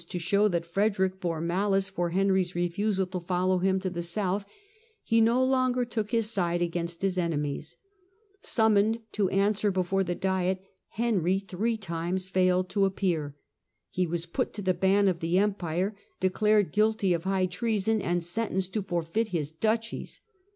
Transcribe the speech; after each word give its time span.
to 0.09 0.17
show 0.17 0.47
that 0.47 0.65
Frederick 0.65 1.21
bore 1.21 1.39
malice 1.39 1.87
for 1.87 2.09
Henry's 2.09 2.55
refusal 2.55 3.05
to 3.05 3.19
follow 3.19 3.59
him 3.59 3.79
to 3.79 3.87
the 3.87 4.01
south, 4.01 4.47
he 5.03 5.21
no 5.21 5.45
longer 5.45 5.85
took 5.85 6.09
his 6.09 6.25
Fall 6.25 6.41
of 6.45 6.49
side 6.55 6.61
against 6.63 7.03
his 7.03 7.19
enemies. 7.19 7.77
Summoned 8.41 9.01
to 9.11 9.29
answer 9.29 9.69
before 9.69 10.01
Son^^*^^ 10.01 10.07
the 10.07 10.15
Diet, 10.15 10.65
Henry 10.87 11.37
three 11.37 11.77
times 11.77 12.29
failed 12.29 12.67
to 12.69 12.85
appear. 12.85 13.35
He 13.91 14.07
was 14.07 14.25
put 14.25 14.53
to 14.53 14.63
the 14.63 14.73
ban 14.73 15.07
of 15.07 15.19
the 15.19 15.37
Empire, 15.37 15.95
declared 16.19 16.71
guilty 16.73 17.13
of 17.13 17.25
high 17.25 17.45
treason, 17.45 18.01
and 18.01 18.23
sentenced 18.23 18.73
to 18.73 18.81
forfeit 18.81 19.27
his 19.27 19.51
duchies. 19.51 20.19